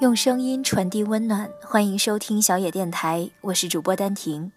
[0.00, 4.50] 用声音传递温暖，欢迎收听小野电台，我是主播丹婷。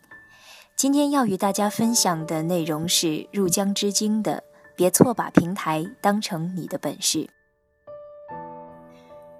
[0.78, 4.42] 今天要与大家分享的内容是入江之鲸的
[4.74, 7.30] “别错把平台当成你的本事”。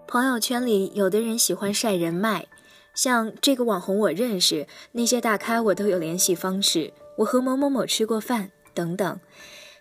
[0.06, 2.48] 朋友圈里有的人喜欢晒人脉，
[2.94, 9.20] 像这个网红我认识，那些大咖我都有联系方式，我和某某某吃过饭等等。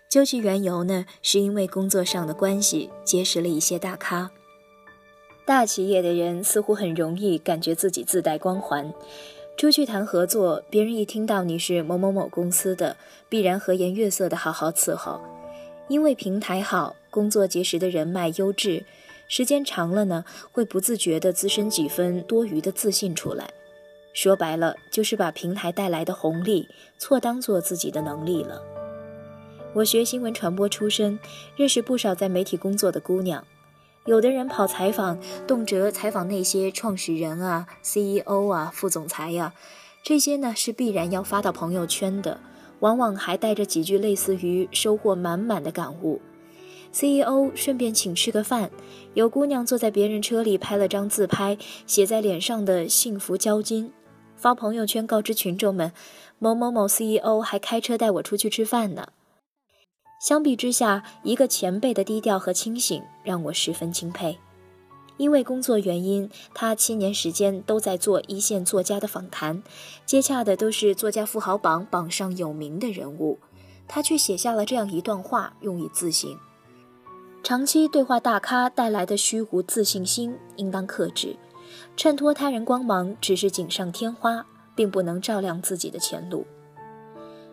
[0.09, 4.31] 究其缘由呢，是因为工作上的关系结识了一些大咖。
[5.45, 8.93] 大企业的人似乎很容易感觉自己自带光环，
[9.57, 12.95] 出去谈合作，别人一听到你是某某某公司的，
[13.27, 15.19] 必然和颜悦色的好好伺候。
[15.89, 18.85] 因为平台好，工作结识的人脉优质，
[19.27, 20.23] 时间长了呢，
[20.53, 23.49] 会不自觉的滋生几分多余的自信出来。
[24.13, 28.61] 说白了，就是把平台带来的红利错当做自己的能力了。
[29.73, 31.19] 我学新闻传播出身，
[31.57, 33.45] 认识不少在媒体工作的姑娘。
[34.05, 35.17] 有的人跑采访，
[35.47, 39.53] 动辄采访那些创始人啊、CEO 啊、副总裁呀，
[40.03, 42.41] 这些呢是必然要发到朋友圈的，
[42.81, 46.19] 往往还带着几句类似于收获满满的感悟。
[46.91, 48.69] CEO 顺便请吃个饭，
[49.13, 51.57] 有姑娘坐在别人车里拍了张自拍，
[51.87, 53.93] 写在脸上的幸福交金，
[54.35, 55.93] 发朋友圈告知群众们，
[56.39, 59.07] 某某某 CEO 还开车带我出去吃饭呢。
[60.23, 64.39] 相比之下，一个前辈的低调和清醒让我十分钦佩。
[65.17, 69.61] 因为工作原因，他七年时间都在做一线作家的访谈，
[70.05, 73.37] 接洽的都是作家富豪榜榜上有名的人物，
[73.85, 76.39] 他却写下了这样一段话，用以自省：
[77.43, 81.35] 长期对话大咖带来的虚无自信心应当克制，
[81.97, 86.47] 衬托他人光芒只是锦上添花，并不能照亮自己的前路。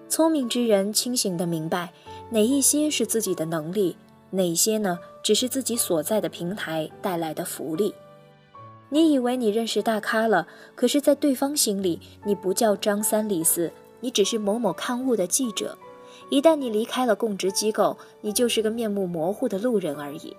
[0.09, 1.93] 聪明之人清醒地明白。
[2.31, 3.97] 哪一些是自己的能力，
[4.31, 4.99] 哪些呢？
[5.23, 7.95] 只是自己所在的平台带来的福利。
[8.89, 15.77] 你以为你认识大咖了，可是，在对方心里，你不叫张三李四，你只是某某刊物的记者。
[16.29, 20.37] 一旦你离开了供职机构，你就是个面目模糊的路人而已。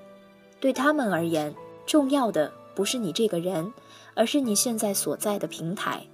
[0.60, 1.54] 对他们而言，
[1.86, 3.72] 重要的不是你这个人，
[4.16, 6.06] 而是你现在所在的平台。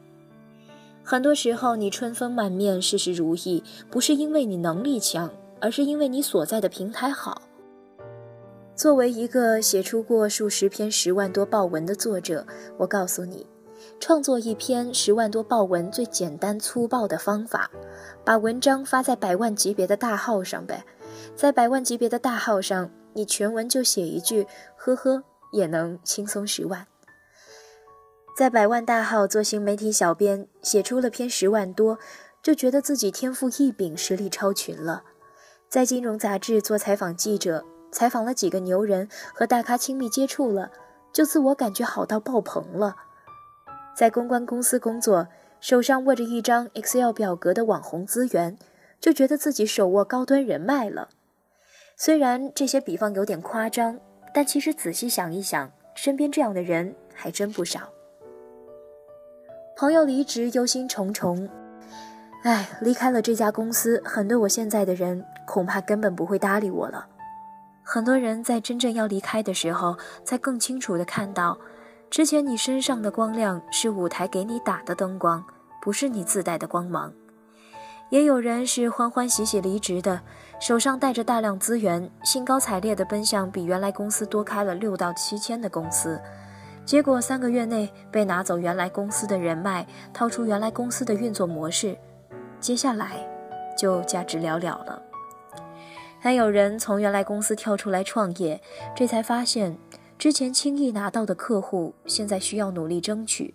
[1.04, 5.32] 很多时候，你春风满面、事事如意，不是因为你能力强。
[5.60, 7.42] 而是因为你所在的平台好。
[8.76, 12.46] 作为一个写出过数十篇十万多爆文的作者，
[12.78, 13.48] 我告诉你，
[14.00, 17.72] 创作一篇十万多爆文最简单粗暴的方法，
[18.24, 20.86] 把文章发在百万级别的大号上呗。
[21.36, 24.46] 在百万级别的大号上，你全文就写一句
[24.78, 26.86] “呵呵”，也能轻松十万。
[28.38, 31.98] 在百万大号做新媒体小编，写出了篇十万多，
[32.44, 35.04] 就觉得自己天赋异禀，实力超群了。
[35.70, 40.72] 在金融杂志做采访记者，采访了几个牛人，和大咖亲密接触了，
[41.12, 42.96] 就自我感觉好到爆棚了。
[43.96, 45.28] 在公关公司工作，
[45.60, 48.58] 手上握着一张 Excel 表格的网红资源，
[49.02, 51.10] 就觉得自己手握高端人脉了。
[51.98, 54.00] 虽然这些比方有点夸张，
[54.34, 57.90] 但其实仔细想一想，身边这样的人还真不少。
[59.76, 61.50] 朋友离职，忧心忡忡。
[62.44, 67.06] 哎，离开了这家公司，很多我现在的人恐怕根本不会搭理我了。
[67.84, 71.58] 很多人在真正要离开的时候，才更清楚的看到，
[72.10, 75.44] 之前你身上的光亮是舞台给你打的灯光，
[75.82, 77.12] 不是你自带的光芒。
[78.10, 80.22] 也有人是欢欢喜喜离职的，
[80.62, 86.18] 手上带着大量资源，兴高采烈的奔向比原来公司多开了六到七千的公司，
[86.86, 91.98] 结果三个月内被拿走原来公司的人脉，掏出原来公司的运作模式。
[92.60, 93.26] 接下来
[93.78, 95.02] 就价值寥寥了。
[96.20, 98.60] 还有人从原来公司跳出来创业，
[98.96, 99.78] 这才发现
[100.18, 103.54] 之前轻易拿到的客户，现在需要努力争取；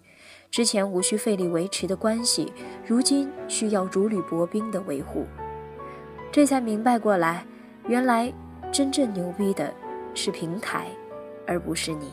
[0.51, 2.53] 之前无需费力维持的关系，
[2.87, 5.27] 如今需要如履薄冰的维护。
[6.31, 7.45] 这才明白过来，
[7.89, 8.33] 原来
[8.71, 9.75] 真正牛逼的
[10.15, 10.87] 是平台，
[11.47, 12.13] 而不是你。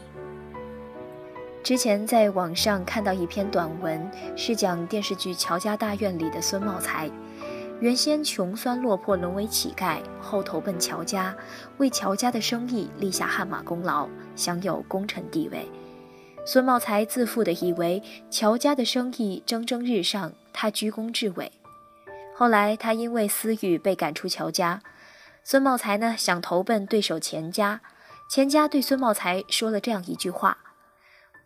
[1.62, 7.10] 之前在网上看到一篇短文，是讲电视剧《乔家大院》里的孙茂才。
[7.80, 11.36] 原先穷酸落魄，沦为乞丐，后投奔乔家，
[11.78, 15.70] 为乔家的生意立下汗马功劳，享有功臣地位。
[16.46, 18.02] 孙茂才自负地以为
[18.32, 21.52] 乔家的生意蒸蒸日上，他居功至伟。
[22.36, 24.82] 后来他因为私欲被赶出乔家，
[25.44, 27.82] 孙茂才呢想投奔对手钱家，
[28.30, 30.58] 钱家对孙茂才说了这样一句话。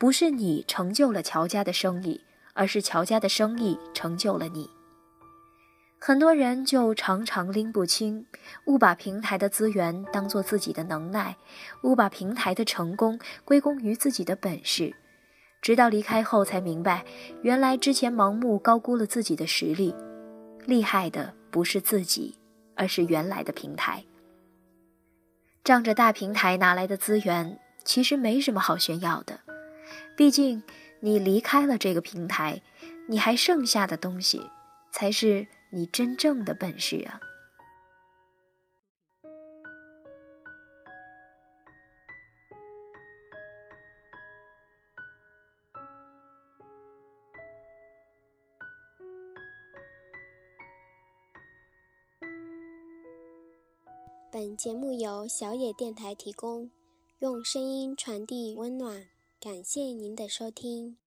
[0.04, 2.20] 不是你成就了乔家的生意，
[2.54, 4.70] 而是乔家的生意成就了你。
[5.98, 8.26] 很多人就常常拎不清，
[8.66, 11.38] 误把平台的资源当做自己的能耐，
[11.84, 14.94] 误把平台的成功归功于自己的本事，
[15.62, 17.06] 直到离开后才明白，
[17.42, 19.96] 原来之前盲目高估了自己的实力，
[20.66, 22.38] 厉害的不是自己，
[22.76, 24.04] 而是原来的平台。
[25.64, 29.40] 仗着大平台拿来的资源，其实没什么好炫耀的，
[30.16, 30.64] 毕竟
[31.00, 32.62] 你离开了这个平台，
[33.08, 34.50] 你还剩下的东西，
[34.92, 35.48] 才是。
[35.76, 37.20] 你真正的本事啊！
[54.32, 56.70] 本节目由小野电台提供，
[57.18, 59.08] 用声音传递温暖，
[59.44, 61.03] 感谢您的收听。